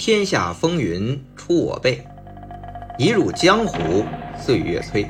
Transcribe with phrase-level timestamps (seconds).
[0.00, 2.02] 天下风云出我辈，
[2.96, 4.02] 一入江湖
[4.34, 5.06] 岁月催。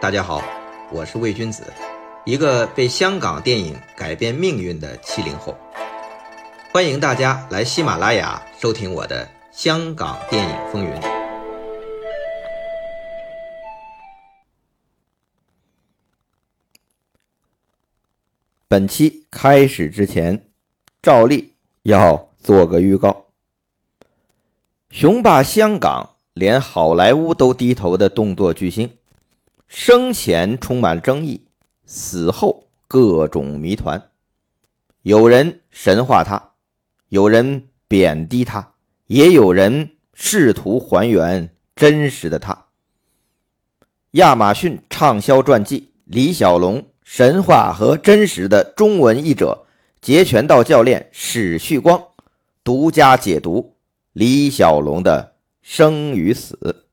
[0.00, 0.42] 大家好，
[0.90, 1.62] 我是魏君子，
[2.24, 5.56] 一个被香港电影改变命运的七零后。
[6.72, 10.90] 欢迎大家来喜马拉雅收听我的《香港电影风云》。
[18.66, 20.48] 本期开始之前，
[21.00, 21.54] 照例
[21.84, 23.27] 要做个预告。
[24.90, 28.90] 雄霸香港，连好莱坞都低头的动作巨星，
[29.66, 31.42] 生前充满争议，
[31.84, 34.10] 死后各种谜团。
[35.02, 36.52] 有人神化他，
[37.10, 38.72] 有人贬低他，
[39.08, 42.64] 也有人试图还原真实的他。
[44.12, 49.66] 亚马逊畅销传记《李小龙：神话和真实的中文译者》
[50.00, 52.02] 截拳道教练史旭光
[52.64, 53.74] 独家解读。
[54.18, 56.88] 李小龙的生与死，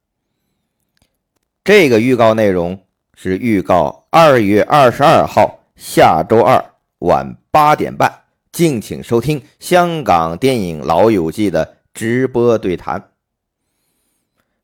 [1.63, 2.79] 这个预告内容
[3.15, 6.63] 是预告二月二十二号下周二
[6.99, 8.13] 晚八点半，
[8.51, 13.09] 敬请收听香港电影老友记的直播对谈。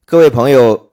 [0.06, 0.92] 各位朋友，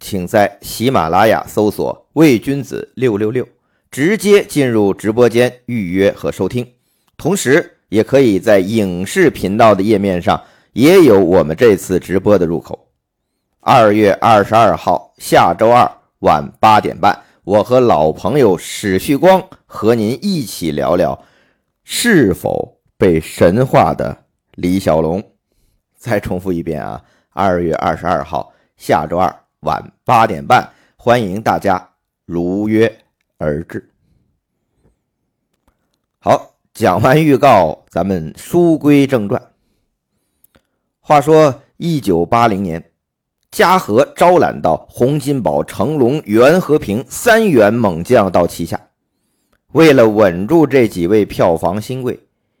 [0.00, 3.46] 请在喜马拉雅搜索“魏君子六六六”，
[3.88, 6.72] 直接进入直播间预约和收听，
[7.16, 10.42] 同时也可以在影视频道的页面上。
[10.74, 12.88] 也有我们这次直播的入口。
[13.60, 21.24] 二月二十二号下周二晚八点半，我和老朋友史旭光和您一起聊聊
[21.84, 25.22] 是否被神化的李小龙。
[25.96, 27.02] 再重复一遍啊！
[27.30, 31.88] 二月二十二号下周二晚八点半，欢迎大家
[32.26, 32.92] 如约
[33.38, 33.92] 而至。
[36.18, 39.40] 好，讲完预告，咱们书归正传。
[41.06, 42.82] 话说，一九八零年，
[43.50, 48.88] 嘉禾招揽到洪金宝、成龙、袁和平三员猛将到旗下，
[49.72, 52.18] 为了稳住这几位票房新贵，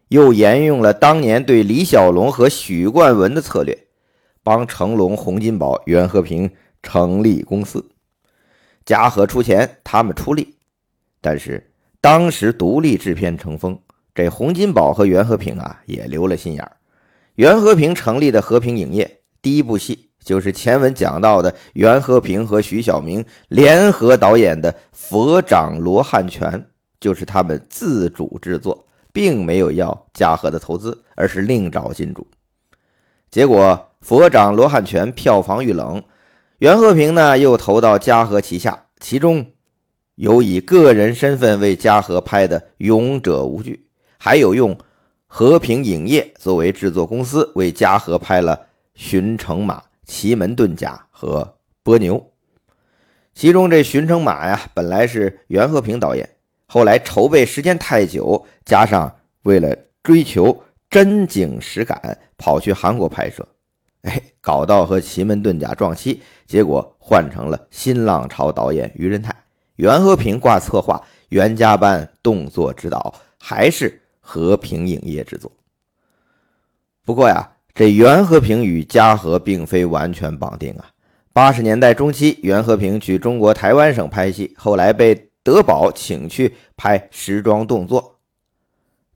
[0.08, 3.86] 又沿用了当年对李小龙和许冠文的策略，
[4.42, 6.50] 帮成龙、洪金宝、袁和平
[6.82, 7.82] 成立公司。
[8.84, 10.54] 嘉禾出钱，他们出力，
[11.22, 13.80] 但是当时独立制片成风，
[14.14, 16.76] 这洪金宝和袁和平啊也留了心眼儿。
[17.34, 26.48] 袁和平成立的和平影业，第一部戏就是前文讲到的袁和平和徐小明联合导演的《佛掌罗汉拳》，
[27.00, 32.24] 就是他们自主制作，并没有要嘉禾的投资，而是另找金主。
[33.32, 33.60] 结果
[34.06, 36.00] 《佛掌罗汉拳》票房遇冷，
[36.58, 39.44] 袁和平呢又投到嘉禾旗下，其中
[40.14, 43.72] 有以个人身份为嘉禾拍的《勇者无惧》，
[44.18, 44.78] 还有用。
[45.36, 48.56] 和平影业作为制作公司，为嘉禾拍了
[48.94, 51.42] 《寻城马》《奇门遁甲》和
[51.82, 52.16] 《波牛》。
[53.34, 56.36] 其中这《寻城马》呀，本来是袁和平导演，
[56.66, 59.12] 后来筹备时间太久，加上
[59.42, 63.44] 为了追求真景实感，跑去韩国拍摄，
[64.02, 69.34] 哎，搞到和《奇门遁甲》撞期，结果换成了新浪潮导演于仁泰，
[69.74, 74.00] 袁和平挂策划，袁家班动作指导，还是。
[74.26, 75.52] 和平影业制作。
[77.04, 80.86] 不过呀，这袁和平与嘉禾并非完全绑定啊。
[81.34, 88.18] 八十年代中期，袁和平去中国台湾省拍戏，后来被德宝请去拍时装动作，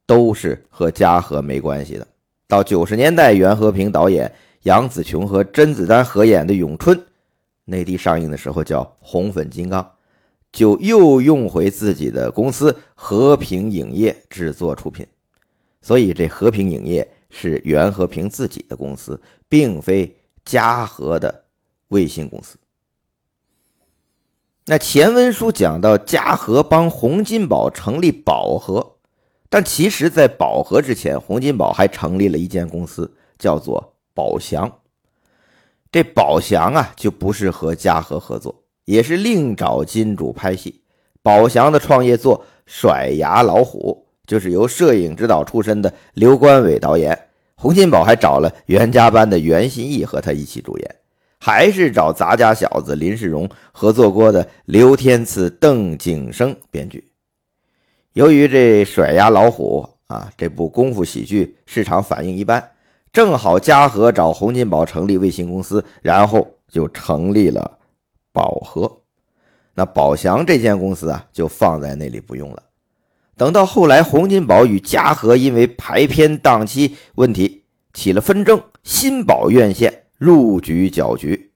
[0.04, 2.06] 都是和嘉禾没关系的。
[2.46, 4.30] 到九十年代，袁和平导演
[4.64, 6.96] 杨紫琼和甄子丹合演的《咏春》，
[7.64, 9.82] 内地上映的时候叫《红粉金刚》。
[10.52, 15.06] 就又用回自己的公司和平影业制作出品，
[15.82, 21.44] 所以这和平影业是袁和平自己的公司，并非嘉禾的
[21.88, 22.56] 卫星公司。
[24.66, 28.96] 那前文书讲到嘉禾帮洪金宝成立宝和，
[29.48, 34.80] 但其实，在宝和之前，洪金宝还成立了一间公司，叫做宝祥。
[35.90, 38.62] 这宝祥啊，就不是和嘉禾合作。
[38.88, 40.80] 也是另找金主拍戏。
[41.22, 50.96] 宝祥的创业作《甩牙老虎》就是由摄影指导出身的刘关伟导演，洪金宝还找了袁家班的袁心义和他一起主演，
[51.38, 57.12] 还是找杂家小子林世荣合作过的刘天赐、邓景生编剧。
[58.14, 62.70] 由于这《甩牙老虎》啊这部功夫喜剧市场反应一般，
[63.12, 67.77] 正好嘉禾找洪金宝成立卫星公司，然后就成立了。
[68.38, 69.00] 宝和，
[69.74, 72.62] 那宝祥这间公司啊，就放在那里不用了。
[73.36, 81.50] 等到后来，洪金宝与嘉禾因为排片档期问题，起了纷争，新保院线入局搅局。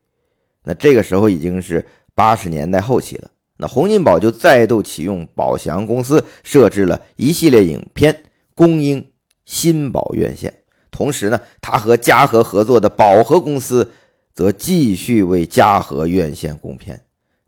[0.65, 1.87] 那这个时候已经是
[2.17, 3.31] 八十年代后期了。
[3.59, 8.25] 那洪金宝就再度启用宝祥公司，设置了一系列影片
[8.57, 9.09] 供应
[9.45, 10.53] 新宝院线。
[10.91, 13.93] 同时呢，他和嘉禾合作的宝和公司
[14.33, 17.05] 则继续为嘉禾院线供片。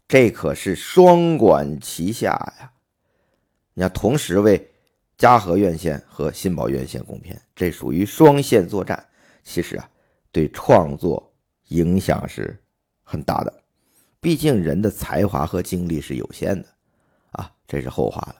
[0.07, 2.71] 这可是双管齐下呀！
[3.73, 4.71] 你要同时为
[5.17, 9.05] 嘉禾院线和新宝院线供片，这属于双线作战。
[9.43, 9.89] 其实啊，
[10.31, 11.33] 对创作
[11.69, 12.57] 影响是
[13.03, 13.53] 很大的。
[14.21, 16.69] 毕竟人的才华和精力是有限的
[17.33, 18.37] 啊，这是后话了。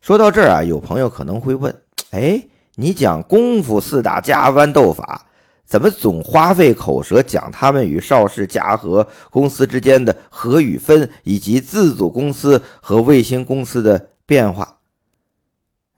[0.00, 2.42] 说到这儿啊，有朋友可能会问：哎，
[2.74, 5.28] 你讲功夫四大家豌豆法？
[5.72, 14.80] 怎么总花费口舌讲他们与邵氏嘉禾公司之间的合与分，以及自组公司和卫星公司的变化？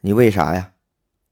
[0.00, 0.70] 你为啥呀？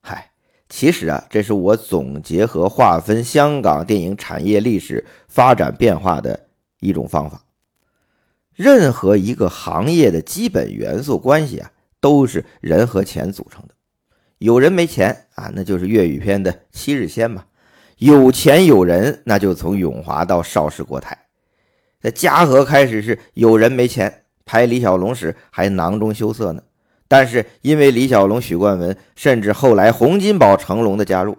[0.01, 0.33] 嗨，
[0.69, 6.49] 其实啊，这是我总结和划分香港电影产业历史发展变化的
[6.81, 7.45] 一种方法。
[8.57, 13.75] 任何一个行业的基本元素关系啊，都是人和钱组成的。
[14.39, 17.45] 有人没钱啊，那就是粤语片的七日仙嘛。
[18.03, 21.17] 有钱有人，那就从永华到邵氏国泰。
[22.01, 26.61] 在嘉禾开始是有人没钱，拍李小龙时还囊中羞涩呢。
[27.07, 31.39] 但是因为李小龙、许冠文，甚至后来洪金宝、成龙的加入，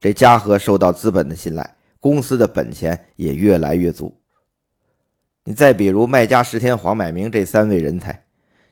[0.00, 4.18] 这嘉禾受到资本的信赖，公司的本钱也越来越足。
[5.44, 8.24] 你再比如麦家、石天、黄百鸣这三位人才。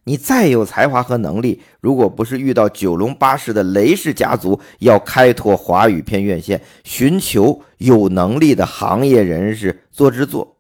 [0.09, 10.59] 你再有才华和能力，如果不是遇到九龙八氏的雷氏家族要开拓华语片院线，寻求有能力的行业人士做制作，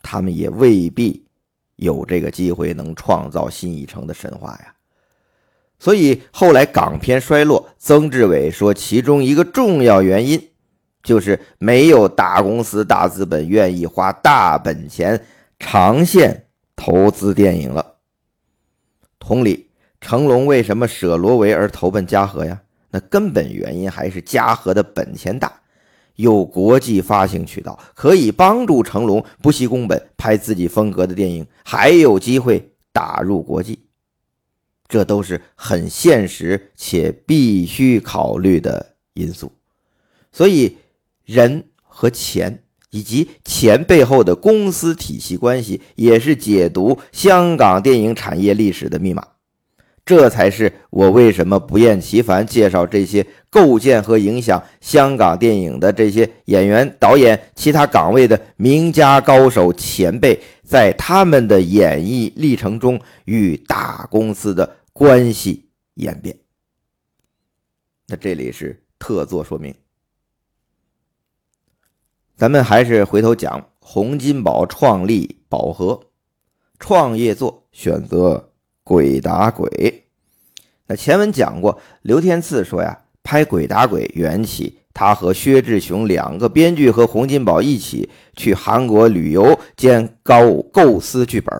[0.00, 1.22] 他们也未必
[1.76, 4.74] 有这个机会能创造新一城的神话呀。
[5.78, 10.42] 所以后来港片衰落，曾志伟说，其中一个重要原因
[11.02, 15.22] 就是没有大公司、大资本愿意花大本钱
[15.58, 17.96] 长线投资电影了。
[19.20, 19.68] 同理，
[20.00, 22.60] 成龙为什么舍罗维而投奔嘉禾呀？
[22.90, 25.60] 那根本原因还是嘉禾的本钱大，
[26.16, 33.86] 有国际发行渠道，可以帮助成龙不惜工本拍自己风格的电影，还有机会打入国际。
[34.88, 39.52] 这都是很现实且必须考虑的因素。
[40.32, 40.78] 所以，
[41.24, 49.26] 人和钱以及钱背后的公司体系关系，也是解读香港电影产业历史的密码。
[50.04, 66.36] 这才是我为什么不厌其烦介绍这些构建和影响香港电影的这些演员、导演、其他岗位的名家高手前辈，在他们的演艺历程中与大公司的关系演变。
[68.08, 69.72] 那这里是特作说明。
[72.40, 76.00] 咱们还是回头讲洪金宝创立宝和，
[76.78, 78.46] 创业作选择。
[78.82, 80.06] 鬼打鬼，
[80.86, 91.54] 那前文讲过，刘天赐说呀，拍《鬼打鬼》缘起，他和薛志雄两个编剧和洪金宝一起去韩国旅游，兼高构思剧本。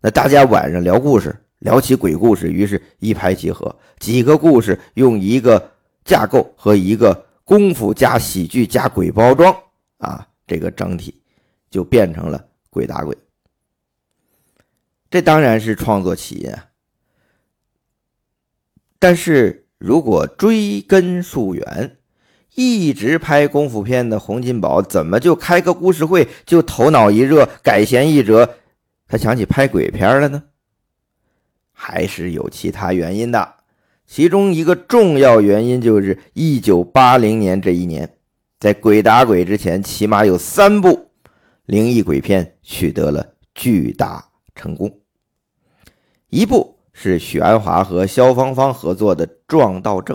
[0.00, 5.72] 那大家晚上聊故事，聊起鬼故事，于是一拍即合，几个故事用一个
[6.04, 9.52] 架构和一个功夫加喜剧加鬼包装
[10.00, 11.22] 啊，这个整体
[11.70, 12.38] 就变成了
[12.68, 13.14] 《鬼打鬼》。
[15.10, 16.54] 这当然是创作起因，
[18.98, 21.96] 但是如果追根溯源，
[22.54, 28.56] 一直拍功夫片的洪金宝，怎么就开个故事会就头脑一热改弦易辙，
[29.06, 30.44] 他想起拍鬼片了呢？
[31.72, 33.56] 还是有其他原因的。
[34.06, 38.18] 其中一个重要原因就是一九八零年这一年，
[38.60, 41.08] 在《鬼打鬼》之前，起码有三部
[41.64, 44.22] 灵异鬼片取得了巨大
[44.54, 45.00] 成功。
[46.28, 50.14] 一部是许鞍华和萧芳芳合作的《撞道正》，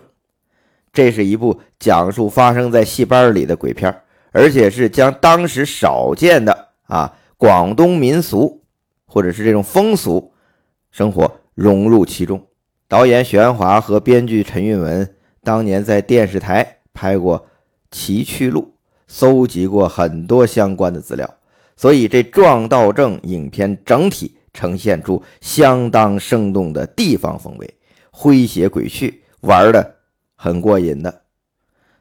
[0.94, 8.62] 这是一部讲述发生在戏班里的鬼片，而且是将当时少见的啊广东民俗
[9.08, 10.32] 或者是这种风俗
[10.92, 12.46] 生活融入其中。
[12.88, 17.40] 导演许鞍华和编剧陈韵文当年在电视台拍过
[17.96, 18.62] 《崎岖路》，
[19.08, 21.34] 搜集过很多相关的资料，
[21.78, 24.36] 所以这《撞道正》影片整体。
[24.56, 27.74] 呈现出相当生动的地方风味，
[28.14, 29.96] 诙谐鬼趣，玩的
[30.38, 31.24] 很过瘾的。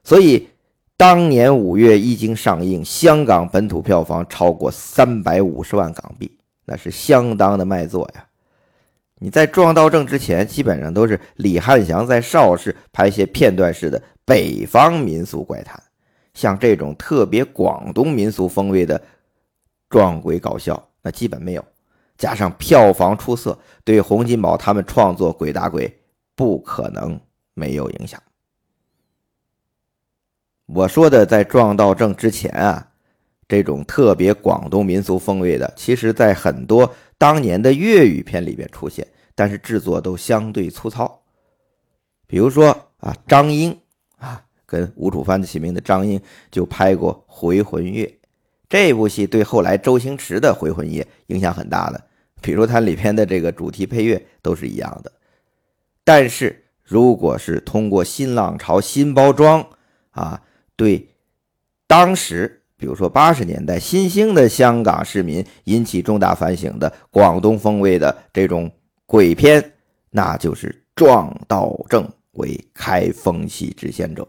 [0.04, 0.48] 所以
[0.96, 6.30] 当年五月一经上映，香港本土票房超过三百五十万港币，
[6.64, 8.24] 那是相当的卖座呀。
[9.18, 15.82] 你在撞道正之前，基本上都是李汉祥在邵氏拍些片段式的北方民俗怪谈，
[16.34, 19.00] 像这种特别广东民俗风味的
[19.88, 21.64] 撞鬼搞笑，那基本没有。
[22.16, 25.88] 加上票房出色，对洪金宝他们创作《鬼打鬼》
[26.36, 27.18] 不可能
[27.54, 28.22] 没有影响。
[30.66, 32.88] 我说的在撞到正之前啊，
[33.48, 41.20] 这种特别广东民俗风味的，其实在很多当年的粤语片里边出现，但是制作都相对粗糙。
[42.26, 43.78] 比如说啊，张英，
[44.66, 48.06] 跟吴楚帆齐名的张英就拍过《回魂夜》
[48.68, 52.02] 这部戏，对后来周星驰的《回魂夜》影响很大的。
[52.40, 55.12] 比如它里边的这个主题配乐都是一样的。
[56.02, 59.66] 但是如果是通过新浪潮新包装
[60.10, 60.42] 啊。
[60.76, 61.08] 对，
[61.86, 68.68] 当时比如说八十年代新兴的香港市民引起重大反省的广东风味的这种
[69.06, 69.72] 鬼片，
[70.10, 74.26] 那就是撞道正为开风气之先者。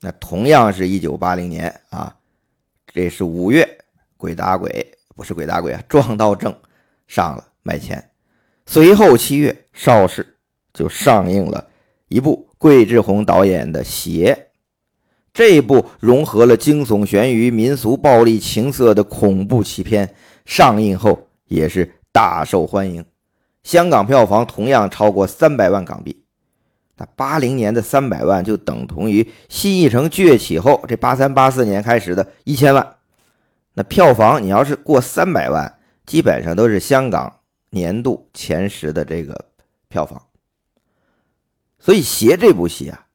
[0.00, 2.14] 那同样是一九八零年啊，
[2.86, 3.68] 这是五月，
[4.16, 4.86] 鬼打鬼
[5.16, 6.54] 不是鬼打鬼啊，撞到正
[7.06, 8.10] 上了卖钱。
[8.66, 10.36] 随后七月，邵氏
[10.72, 11.66] 就上映了
[12.08, 14.34] 一部桂志红导演的《邪》。
[15.32, 20.14] 这部融合了惊悚、悬疑、民俗、暴力、情色的恐怖奇片，
[20.44, 23.04] 上映后也是大受欢迎。
[23.62, 26.24] 香港票房同样超过三百万港币。
[26.98, 32.96] 那八零年的三百万就等同于新艺城崛起后这八三八四年开始的一千万。
[33.74, 37.40] 那票房你要是过三百万，基本上都是香港
[37.70, 39.46] 年度前十的这个
[39.88, 40.20] 票房。
[41.78, 43.06] 所以《邪》这部戏啊，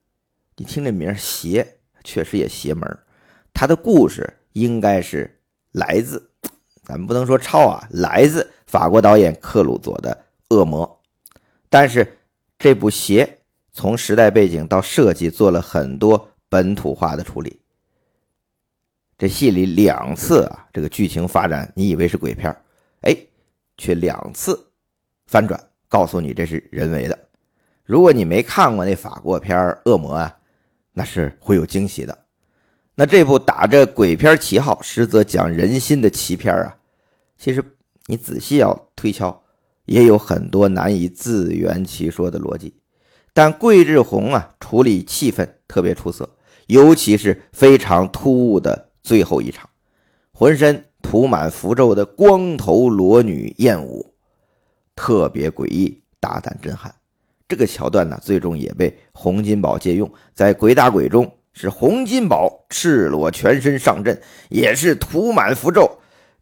[0.55, 1.77] 你听这名“邪”。
[2.05, 2.99] 确实也邪门
[3.53, 5.39] 他的故事应该是
[5.71, 6.31] 来自，
[6.83, 10.85] 咱们不能说抄啊，来自法国导演克鲁佐的《恶魔》，
[11.69, 12.17] 但是
[12.59, 13.39] 这部邪
[13.73, 17.59] 从时代背景到设计做了很多本土化的处理。
[19.17, 22.55] 这戏里两次啊，这个剧情发展你以为是鬼片
[23.01, 23.17] 哎，
[23.77, 24.57] 却两次
[25.25, 27.19] 翻转，告诉你这是人为的。
[27.83, 30.37] 如果你没看过那法国片《恶魔》啊。
[30.95, 32.15] 那是会有惊喜的。
[32.93, 36.77] 那这部打着鬼片旗号，实则讲人心的奇片啊，
[37.35, 37.63] 其实
[38.05, 39.43] 你仔细要推敲，
[39.85, 42.75] 也有很多难以自圆其说的逻辑。
[43.33, 46.29] 但桂志红啊，处理气氛特别出色，
[46.67, 49.67] 尤其是非常突兀的最后一场，
[50.31, 54.13] 浑身涂满符咒的光头裸女艳舞，
[54.95, 56.93] 特别诡异、大胆、震撼。
[57.47, 65.89] 这个桥段呢，最终也被洪金宝借用，在鬼打鬼中是洪金宝赤裸全身上阵，也是涂满符咒。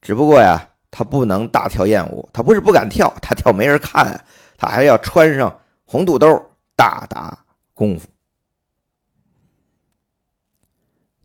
[0.01, 4.23] 只不过呀，他不能大跳艳舞，他不是不敢跳，他跳没人看，
[4.57, 6.27] 他还要穿上红肚兜
[6.75, 8.07] 大打功夫。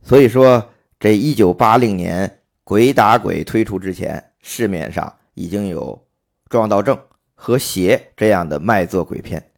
[0.03, 6.07] 所以说，这一九八零年鬼打鬼推出之前，市面上已经有
[6.49, 6.99] 撞到正
[7.35, 9.53] 和邪这样的卖座鬼片。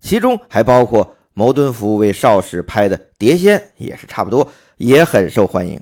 [0.00, 5.80] 其中还包括牟敦福为邵氏拍的《碟仙》，也是差不多，也很受欢迎。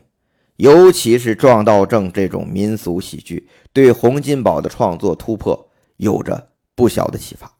[0.56, 7.50] 尤其是撞道正这种民俗喜剧，对洪金宝的创作突破有着不小的启发。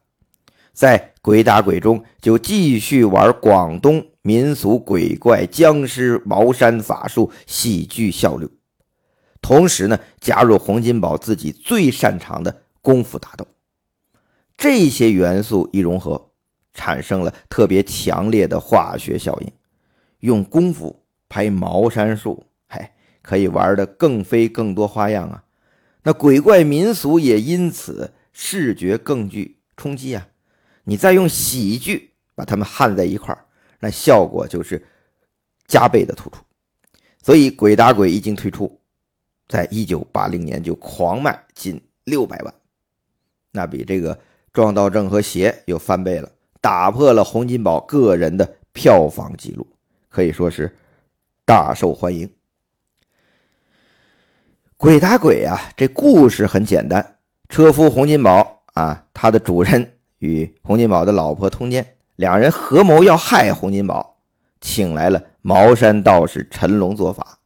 [0.73, 8.49] 在《鬼打鬼》中，就继续玩广东民俗鬼怪、僵尸、茅山法术、喜剧笑料，
[9.41, 13.47] 同时呢，加入洪金宝自己最擅长的功夫打斗，
[14.57, 16.29] 这些元素一融合。
[16.75, 19.51] 产生了特别强烈的化学效应，
[20.21, 22.89] 用功夫拍茅山术，嘿，
[23.21, 25.43] 可以玩的更飞更多花样啊！
[26.01, 30.29] 那鬼怪民俗也因此视觉更具冲击啊！
[30.83, 33.45] 你再用喜剧把他们焊在一块儿，
[33.79, 34.85] 那效果就是
[35.67, 36.37] 加倍的突出。
[37.21, 38.79] 所以《鬼打鬼》一经推出，
[39.47, 42.53] 在一九八零年就狂卖近六百万，
[43.51, 44.19] 那比这个
[44.51, 46.29] 撞到正和邪又翻倍了。
[46.59, 49.67] 打破了洪金宝个人的票房记录，
[50.09, 50.73] 可以说是
[51.45, 52.29] 大受欢迎。
[54.77, 59.92] 鬼打鬼啊，这故事很简单：车夫洪金宝啊，他的主人
[60.23, 64.17] 与洪金宝的老婆通奸，两人合谋要害洪金宝，
[64.61, 67.39] 请来了茅山道士陈龙做法。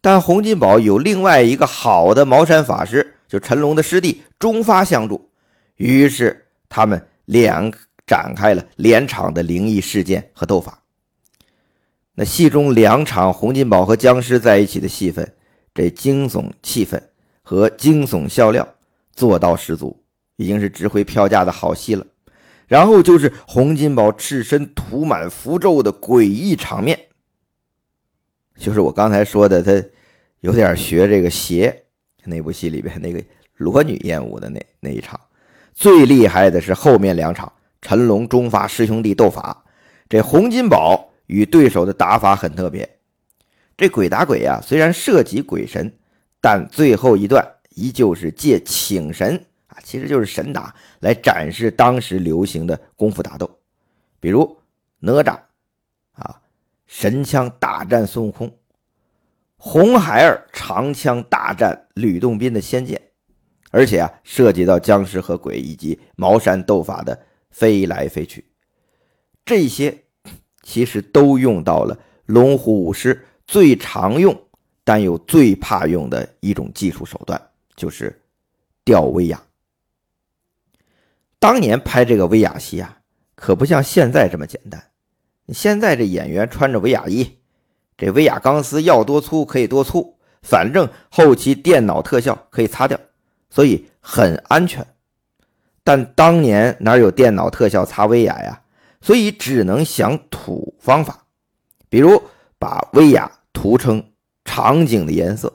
[0.00, 5.28] 但洪金宝有另外一个好的茅山法师，就陈龙的师弟钟发相助，
[5.76, 7.70] 于是他们两。
[8.06, 10.82] 展开了连场的灵异事件和斗法。
[12.12, 15.32] 那戏中两场洪金宝和僵尸在一起的戏份，
[15.72, 17.00] 这惊悚气氛
[17.40, 18.68] 和惊悚笑料
[19.14, 20.04] 做到十足，
[20.36, 22.04] 已经是值回票价的好戏了。
[22.66, 26.98] 然后就是洪金宝赤身涂满符咒的诡异场面，
[28.56, 29.86] 就是我刚才说的，他
[30.40, 31.84] 有点学这个邪
[32.24, 33.22] 那部戏里边那个
[33.56, 35.20] 裸女艳舞的那那一场。
[35.74, 37.52] 最厉害的是后面两场，
[37.82, 39.64] 陈龙、中法师兄弟斗法，
[40.08, 42.98] 这洪金宝与对手的打法很特别。
[43.76, 45.92] 这鬼打鬼啊，虽然涉及鬼神，
[46.40, 47.44] 但最后一段
[47.74, 49.44] 依旧是借请神。
[49.82, 53.58] 其实就是神打来展示当时流行的功夫打斗，
[54.20, 54.56] 比如
[54.98, 55.38] 哪吒
[56.12, 56.40] 啊，
[56.86, 58.48] 神枪大战孙悟空；
[59.56, 63.00] 红孩儿长枪大战吕洞宾的仙剑，
[63.70, 67.18] 而且啊，涉及到僵尸和鬼以及茅山斗法的
[67.50, 68.44] 飞来飞去，
[69.44, 70.04] 这些
[70.62, 74.34] 其实都用到了龙虎武师最常用
[74.84, 77.40] 但又最怕用的一种技术手段，
[77.76, 78.22] 就是
[78.84, 79.42] 吊威亚。
[81.44, 83.00] 当年拍这个威亚戏啊，
[83.34, 84.82] 可不像现在这么简单。
[85.48, 87.36] 现在这演员穿着威亚衣，
[87.98, 92.98] 这威亚钢丝要多粗可以多粗，反正后期电脑特效可以擦掉，
[93.50, 94.86] 所以很安全。
[95.82, 98.62] 但当年哪有电脑特效擦威亚呀？
[99.02, 101.26] 所以只能想土方法，
[101.90, 102.22] 比如
[102.58, 104.02] 把威亚涂成
[104.46, 105.52] 场景的颜色。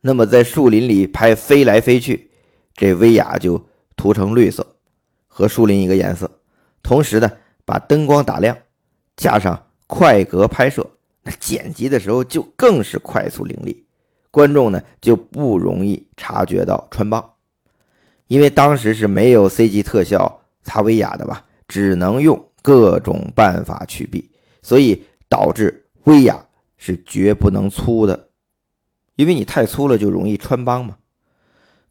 [0.00, 2.30] 那么在树林里拍飞来飞去，
[2.76, 3.60] 这威亚就
[3.96, 4.64] 涂成绿色。
[5.36, 6.30] 和树林一个颜色，
[6.80, 7.28] 同时呢，
[7.64, 8.56] 把灯光打亮，
[9.16, 10.88] 加上快格拍摄，
[11.24, 13.84] 那剪辑的时候就更是快速凌厉，
[14.30, 17.32] 观众呢就不容易察觉到穿帮，
[18.28, 24.30] 因为当时是没有 CG 特效擦威亚的吧，只能用各种办法去避，
[24.62, 28.28] 所以导致威亚是绝不能粗的，
[29.16, 30.96] 因为你太粗了就容易穿帮嘛。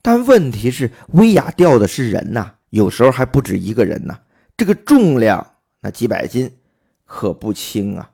[0.01, 2.53] 但问题是，威亚掉的是人呐。
[2.73, 4.17] 有时候还不止一个人呢，
[4.57, 5.45] 这个重量
[5.79, 6.51] 那几百斤
[7.05, 8.09] 可不轻啊！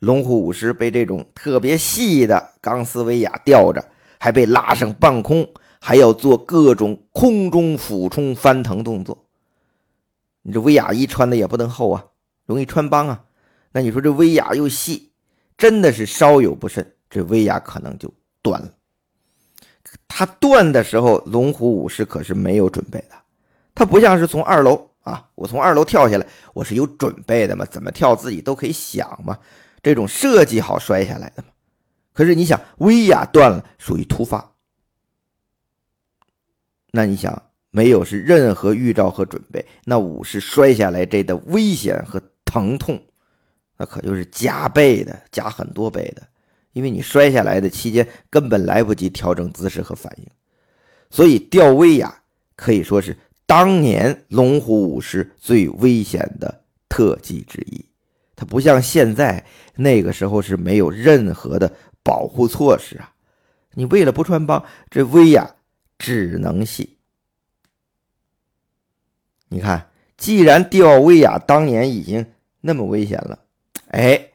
[0.00, 3.84] 龙虎武师被这种特别细的钢丝威亚吊着，
[4.18, 9.16] 还被拉上半空，还要做各种空中俯冲翻腾动作。
[10.42, 12.04] 你这威亚衣穿的也不能厚啊，
[12.46, 13.24] 容易穿帮啊。
[13.70, 15.12] 那你说这威亚又细，
[15.56, 18.72] 真的是稍有不慎，这威亚可能就断了。
[20.08, 23.14] 他断的时候，龙虎武师可是没有准备的。
[23.74, 29.38] 他不像是从二楼啊，我从二楼跳下来，我是有准备的嘛，怎么跳自己都可以想嘛，
[29.82, 31.48] 这种设计好摔下来的嘛。
[32.12, 34.52] 可是你想，威亚断了，属于突发，
[36.92, 43.02] 那你想没有是任何预兆和准备，那武士摔下来这的危险和疼痛，
[43.76, 46.22] 那可就是加倍的，加很多倍的，
[46.72, 50.26] 因为你摔下来的期间根本来不及调整姿势和反应，
[51.10, 52.22] 所以吊威亚
[52.56, 53.18] 可以说是。
[53.46, 57.84] 当年龙虎武师最危险的特技之一，
[58.34, 59.44] 它不像现在
[59.76, 63.12] 那个时候是没有任何的保护措施啊！
[63.74, 65.56] 你为了不穿帮，这威亚
[65.98, 66.96] 只能系。
[69.48, 72.24] 你看，既然吊威亚当年已经
[72.60, 73.38] 那么危险了，
[73.88, 74.28] 哎，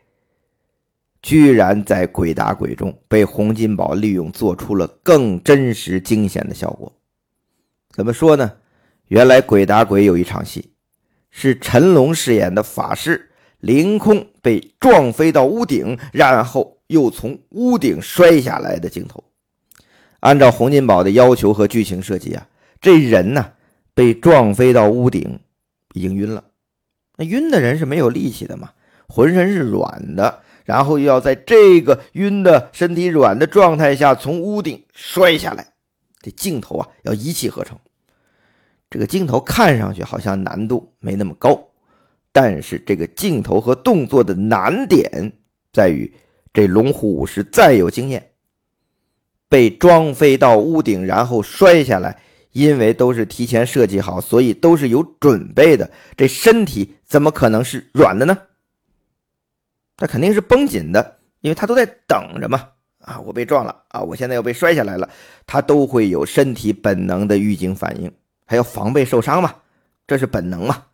[1.22, 6.94] 居然在鬼打鬼中被洪金宝利用，做出了更真实惊险的效果。
[7.90, 8.54] 怎么说呢？
[9.10, 10.72] 原来鬼打鬼有一场戏，
[11.32, 19.24] 是陈龙饰演的法师凌空被撞飞到屋顶，然后又从屋顶摔下来的镜头。
[20.20, 22.48] 按照洪金宝的要求和剧情设计啊，
[22.80, 23.54] 这人呢
[23.96, 25.40] 被撞飞到屋顶，
[25.96, 26.44] 已经晕了。
[27.18, 28.70] 那晕的人是没有力气的嘛，
[29.08, 35.74] 浑身是软的，然后又要在这个晕的身体软的状态下从屋顶摔下来，
[36.22, 37.76] 这镜头啊要一气呵成。
[38.90, 41.62] 这个镜头看上去好像难度没那么高，
[42.32, 45.32] 但是这个镜头和动作的难点
[45.72, 46.12] 在于，
[46.52, 48.32] 这龙虎武士再有经验，
[49.48, 52.20] 被装飞到屋顶然后摔下来，
[52.52, 55.90] 因为都是提前设计好，所以都是有准备的。
[56.18, 58.38] 这身体怎么可能是软的呢？
[59.98, 62.70] 他肯定是绷紧的，因为他都在等着嘛。
[63.02, 65.08] 啊，我被撞了啊，我现在要被摔下来了，
[65.46, 68.12] 他都会有身体本能的预警反应。
[68.50, 69.54] 还要防备受伤嘛，
[70.08, 70.86] 这是本能嘛。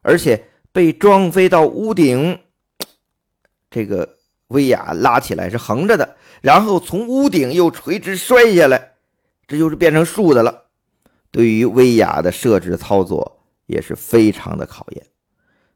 [0.00, 2.40] 而且被撞飞到屋顶，
[3.68, 4.16] 这个
[4.48, 8.94] 威亚拉起来是横着的，然后从屋顶又垂直摔下来，
[9.46, 10.62] 这就是变成竖的了。
[11.30, 15.06] 对于威亚的设置操作也是非常的考验，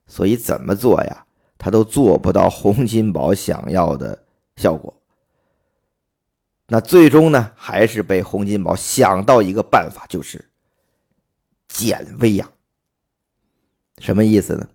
[0.06, 1.26] 所以怎么做呀，
[1.58, 4.18] 他都做不到洪金宝想要的
[4.56, 4.98] 效果。
[6.68, 10.42] 那最终呢，还是被洪金宝想到一个办法，就是。
[11.78, 12.50] 减威亚，
[13.98, 14.68] 什么意思呢？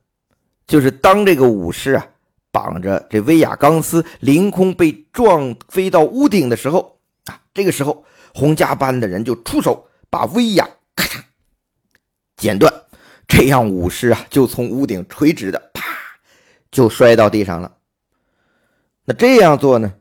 [0.65, 2.07] 就是当这个武士啊
[2.49, 11.21] 绑着这威亚钢丝凌空被撞飞到屋顶的时候啊，这个时候洪家班的人就出手把威亚咔嚓
[12.37, 12.73] 剪断，
[13.27, 15.83] 这样武士啊就从屋顶垂直的啪
[16.71, 17.75] 就摔到地上了。
[19.03, 19.93] 那这样做呢，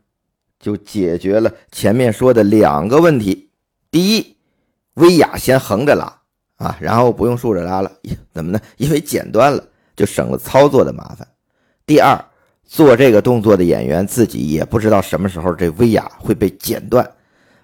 [0.57, 3.49] 就解决了前面说的两个问题：
[3.91, 4.37] 第一，
[4.93, 6.21] 威亚先横着拉
[6.63, 7.91] 啊，然后不用竖着拉了，
[8.33, 8.59] 怎么呢？
[8.77, 9.63] 因为剪断了。
[9.95, 11.27] 就省了操作的麻烦。
[11.85, 12.19] 第二，
[12.65, 17.07] 做这个动作的演员自己也不知道什么时候这威亚会被剪断，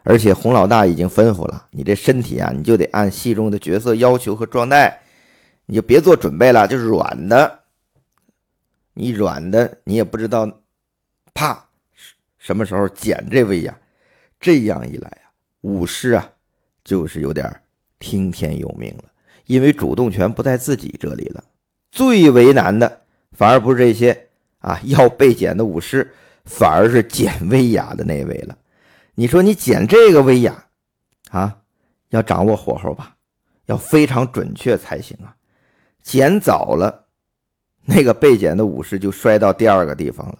[0.03, 4.95] 而且洪老大已经吩咐了，你这身体啊，你就得按戏中的角色要求和状态，
[5.65, 7.61] 你就别做准备了，就是软的。
[8.93, 10.47] 你软的，你也不知道，
[11.33, 11.65] 啪，
[12.37, 13.75] 什么时候剪这威亚？
[14.39, 16.29] 这样一来啊，武士啊，
[16.83, 17.59] 就是有点
[17.99, 19.03] 听天由命了，
[19.45, 21.43] 因为主动权不在自己这里了。
[21.91, 23.01] 最为难的，
[23.33, 24.27] 反而不是这些
[24.59, 26.11] 啊 要被剪的武士，
[26.45, 28.57] 反而是剪威亚的那位了。
[29.15, 30.65] 你说你剪这个威亚，
[31.29, 31.57] 啊，
[32.09, 33.15] 要掌握火候吧，
[33.65, 35.35] 要非常准确才行啊。
[36.01, 37.07] 剪早了，
[37.85, 40.39] 那个被剪的武士就摔到第二个地方了，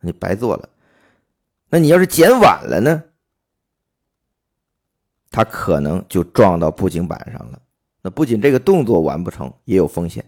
[0.00, 0.68] 你白做了。
[1.68, 3.02] 那你要是剪晚了呢，
[5.30, 7.60] 他可能就撞到布景板上了。
[8.02, 10.24] 那不仅这个动作完不成，也有风险。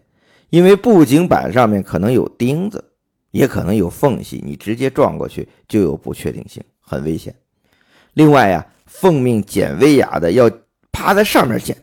[0.51, 2.85] 因为布景板上面可能有钉子，
[3.31, 7.33] 也可能有缝隙，你直接撞过去就有不确定性，很危险。
[8.15, 10.51] 另外呀，奉命剪威亚的要
[10.91, 11.77] 趴在上面剪，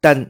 [0.00, 0.26] 但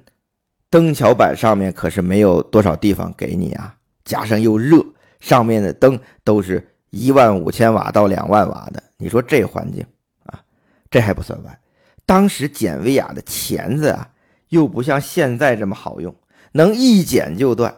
[0.68, 4.84] 灯桥板上面可是没有多少地方给你啊，加上又热，
[5.20, 9.86] 上面的灯都是一万五千瓦到两万瓦的，你说这环境，
[10.92, 11.58] 这还不算完，
[12.06, 14.08] 当时剪威亚的钳子啊，
[14.50, 16.14] 又不像现在这么好用。
[16.52, 17.74] 能一剪就断，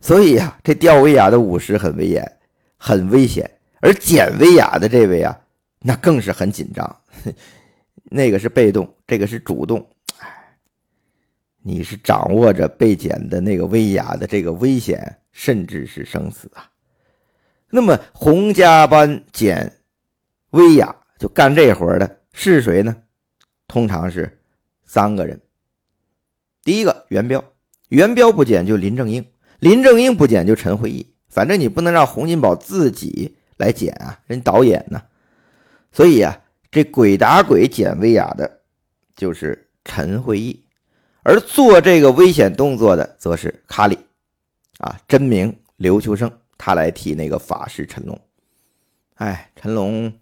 [0.00, 2.38] 所以呀，这吊威亚的武士很威严，
[2.78, 3.44] 很危险；
[3.82, 5.38] 而剪威亚的这位啊，
[5.80, 7.00] 那更是很紧张。
[8.10, 9.86] 那个是被动，这个是主动。
[10.18, 10.56] 哎，
[11.62, 16.70] 你是掌握着被剪的那个威亚的这个危险，甚至是生死啊。
[17.68, 19.70] 那么洪家班剪
[20.52, 22.96] 威亚就干这活的是谁呢？
[23.68, 24.40] 通常是
[24.84, 25.40] 三个人。
[26.64, 27.44] 第一个元彪，
[27.90, 29.24] 元彪不剪就林正英，
[29.60, 31.14] 林正英不剪就陈慧义。
[31.28, 35.00] 反正你不能让洪金宝自己来剪啊，人导演呢。
[35.92, 36.36] 所以啊，
[36.72, 38.58] 这鬼打鬼剪威亚的，
[39.14, 40.64] 就是陈慧义，
[41.22, 43.96] 而做这个危险动作的，则是卡里，
[44.78, 48.20] 啊，真名刘秋生，他来替那个法师陈龙。
[49.14, 50.12] 哎，陈龙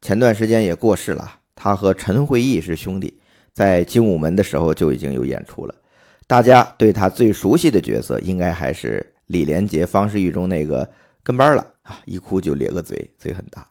[0.00, 3.20] 前段时间也过世了，他和陈慧义是兄弟，
[3.52, 5.74] 在精武门的时候就已经有演出了。
[6.26, 10.88] 大家对他最熟悉的角色，应该还是李连杰、方世玉中那个
[11.22, 12.00] 跟班了啊！
[12.04, 13.68] 一哭就咧个嘴，嘴很大，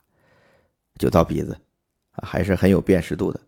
[0.98, 1.58] 就到鼻子，
[2.12, 3.40] 啊，还是很有辨识度的。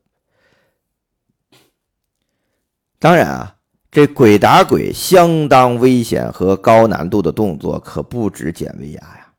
[2.98, 3.58] 当然啊，
[3.92, 9.34] 这鬼打鬼相当危险和高难度的动作，可不止剪威亚呀。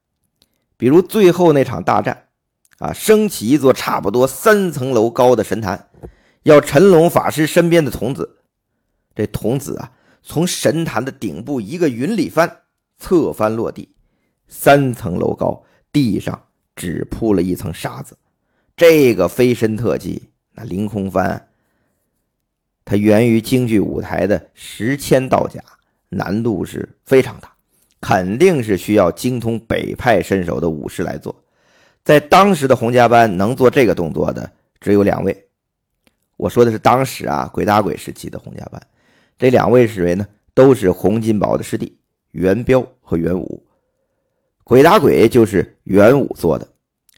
[0.77, 2.27] 比如最后那场大战，
[2.83, 5.88] 啊，升起一座差不多三层楼高的神坛，
[6.42, 8.38] 要陈龙法师身边的童子。
[9.14, 12.62] 这童子啊，从神坛的顶部一个云里翻，
[12.99, 13.95] 侧翻落地，
[14.49, 16.42] 三层楼高，地上
[16.75, 18.18] 只铺了一层沙子。
[18.77, 21.51] 这个飞身特技，那凌空翻，
[22.85, 25.62] 它源于京剧舞台的十千道甲，
[26.09, 27.53] 难度是非常大，
[28.01, 31.42] 肯定是需要精通北派身手的武士来做。
[32.05, 35.49] 在当时的洪家班，能做这个动作的只有两位。
[36.37, 38.83] 我说的是当时啊，鬼打鬼时期的洪家班。
[39.38, 40.27] 这两位是谁呢？
[40.55, 41.99] 都是洪金宝的师弟
[42.33, 43.65] 元彪和元武。
[44.65, 46.69] 鬼打鬼就是元武做的。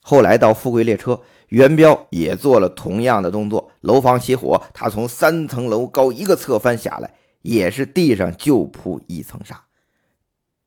[0.02, 1.18] 后来到富贵列车，
[1.48, 3.70] 元彪也做了同样的动作。
[3.80, 9.64] 楼房起火，他从三层楼高一个侧翻下来，也是地上就铺一层沙。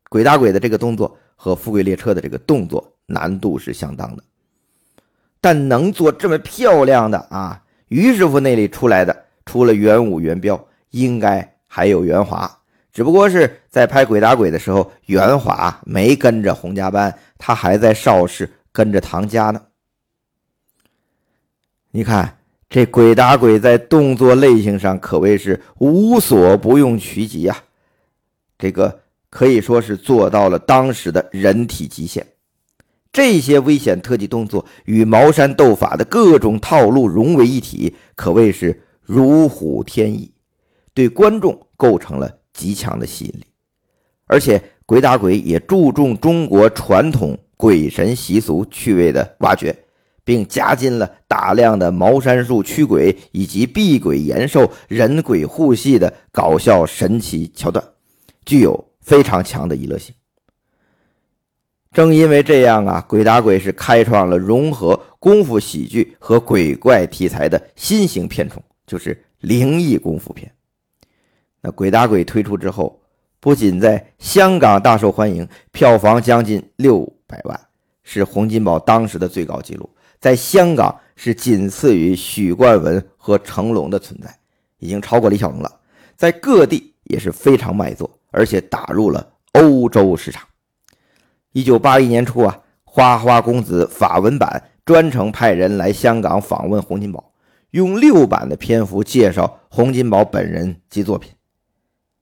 [0.09, 4.23] 鬼打鬼的这个动作和富贵列车的这个动作难度是相当的，
[5.41, 10.63] 但能做这么漂亮的啊，于师傅那里出来的，除了元武、元彪。
[10.91, 12.49] 应该还有元华，
[12.93, 19.61] 只不过是在拍《鬼打鬼》的时候，元华没跟着洪家班，他还在邵氏跟着唐家呢。
[21.91, 22.37] 你看
[22.69, 27.57] 这《鬼打鬼》在动作类型上可谓是无所不用其极啊，
[28.57, 32.25] 这个可以说是做到了当时的人体极限。
[33.11, 40.31] 这些危险特技动作与茅山斗法的各种套路融为一体，可谓是如虎添翼。
[40.93, 43.45] 对观众构成了极强的吸引力。
[44.25, 49.75] 而且，鬼打鬼也注重中国传统鬼神习俗趣味的挖掘，
[50.23, 57.83] 并加进了大量的茅山术驱鬼以及避鬼延寿、人鬼互戏的搞笑神奇桥段，
[58.45, 60.13] 具有非常强的娱乐性。
[61.91, 70.51] 正因为这样啊，鬼打鬼是开创了融合功夫喜剧和鬼怪题材的新型片种，就是灵异功夫片。
[71.61, 72.99] 那鬼打鬼推出之后，
[73.39, 77.59] 不仅在香港大受欢迎，票房将近六百万，
[78.03, 84.33] 是洪金宝当时的最高纪录，在香港是仅次于许冠文和成龙的存在，
[84.77, 85.79] 已经超过李小龙了。
[86.15, 90.46] 在各地也是非常卖座，而且打入了欧洲市场。
[91.53, 97.33] 一九八一年初啊，花花公子法文版专程派人来香港访问洪金宝，
[97.71, 101.31] 用六版的篇幅介绍洪金宝本人及作品，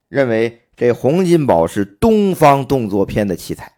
[0.08, 3.74] 认为这洪金宝是东方动作片的奇才。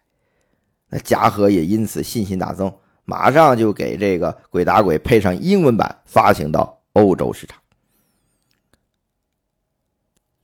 [0.90, 2.72] 那嘉禾也因此信心大增，
[3.04, 7.58] 马上就给这个《鬼打鬼》配上英文版发行到欧洲市场。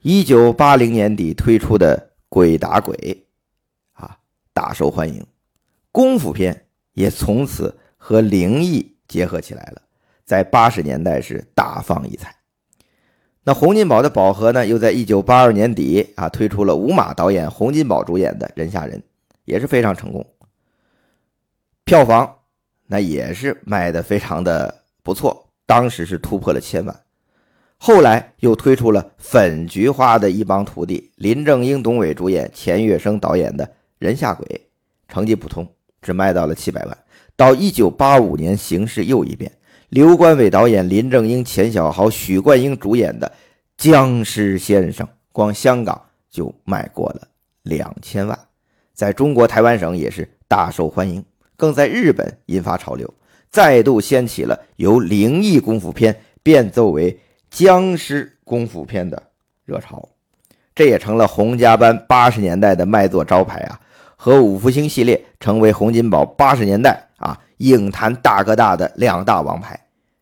[0.02, 1.96] 一九八零年底推出的
[2.28, 2.96] 《鬼打鬼》。
[4.54, 5.26] 大受欢迎，
[5.90, 9.82] 功夫片也从此和灵异结合起来了，
[10.24, 12.34] 在八十年代是大放异彩。
[13.42, 18.98] 那洪金宝的宝盒呢，又在一九八二年底啊推出了吴马导演、洪金宝主演的《人吓人》，
[19.44, 20.24] 也是非常成功，
[21.84, 22.36] 票房
[22.86, 27.00] 那也是卖的非常的不错，当时是突破了千万。
[27.76, 33.68] 后来又推出了粉菊花的一帮徒弟，林正英、董伟主演，钱月生导演的。
[34.04, 34.60] 人下鬼
[35.08, 35.66] 成绩普通，
[36.02, 36.98] 只卖到了七百万。
[37.34, 39.50] 到一九八五年，形势又一变，
[39.88, 43.26] 刘关伟导演、林正英、钱小豪、许冠英主演的
[43.78, 45.98] 《僵尸先生》，光香港
[46.30, 47.22] 就卖过了
[47.62, 48.38] 两千万，
[48.92, 51.24] 在中国台湾省也是大受欢迎，
[51.56, 53.12] 更在日本引发潮流，
[53.50, 57.18] 再度掀起了由灵异功夫片变奏为
[57.50, 59.20] 僵尸功夫片的
[59.64, 60.06] 热潮，
[60.74, 63.80] 这也成了洪家班八十年代的卖座招牌啊。
[64.24, 69.78] 和五福星系列成为洪金宝八十年代啊影坛大哥大的两大王牌，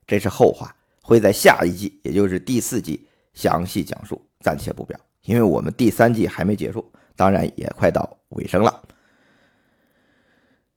[0.08, 6.84] 这是后话，会在下一季，也就是第四季详细讲述，暂且不表，因为我们第三季还没结束，
[7.14, 8.82] 当然也快到尾声了。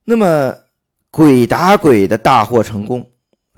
[0.03, 0.55] 那么，
[1.09, 3.09] 鬼打鬼的大获成功，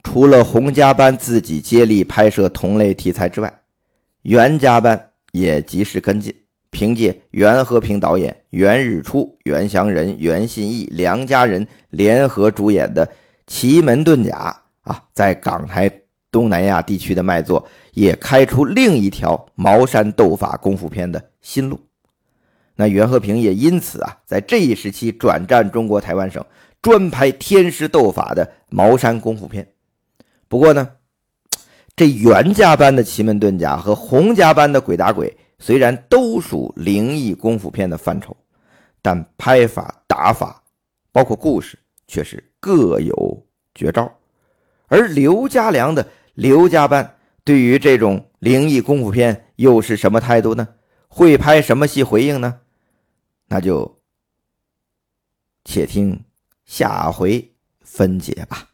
[0.01, 3.53] 除了洪家班自己接力拍摄同类题材之外，
[4.21, 6.33] 袁家班也及时跟进。
[6.69, 13.07] 凭借袁和平导演、袁日出、袁祥仁、袁信义、梁家仁联合主演的
[13.47, 14.55] 《奇门遁甲》
[14.91, 15.89] 啊，在港台、
[16.29, 21.79] 东南亚地区的卖座，也开出另一条茅山斗法功夫片的新路。
[22.75, 26.45] 那袁和平也因此啊，在这一时期转战中国台湾省，
[26.81, 29.67] 专拍天师斗法的茅山功夫片。
[30.47, 30.89] 不过呢，
[31.95, 35.29] 这袁家班的《奇门遁甲》和洪家班的《鬼打鬼》。
[35.59, 38.35] 虽然都属灵异功夫片的范畴，
[39.01, 40.63] 但拍法、打法，
[41.11, 44.11] 包括故事，却是各有绝招。
[44.87, 50.67] 而刘家良的刘家班对于这种灵异功夫片又是什么态度呢？
[51.07, 52.61] 会拍什么戏回应呢？
[53.47, 53.99] 那就
[55.65, 56.23] 且听
[56.65, 58.69] 下回分解吧。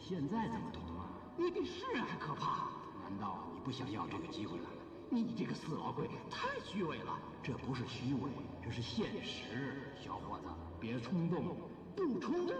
[0.00, 1.08] 现在怎么同啊？
[1.38, 2.68] 你比世人还可怕！
[3.02, 4.68] 难道你不想要这个机会了？
[5.08, 7.18] 你这个死老鬼，太虚伪了！
[7.42, 8.30] 这不是虚伪，
[8.64, 9.92] 这是现实。
[10.02, 10.48] 小伙子，
[10.80, 11.56] 别冲动，
[11.96, 12.56] 不冲动，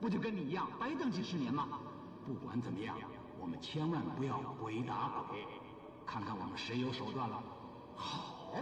[0.00, 1.80] 不就跟你一样白等几十年吗？
[2.26, 2.96] 不管怎么样，
[3.40, 5.44] 我们千万不要鬼打鬼，
[6.06, 7.42] 看看我们谁有手段了。
[7.96, 8.54] 好。